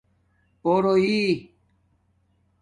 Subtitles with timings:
[0.61, 1.27] پُوروئئ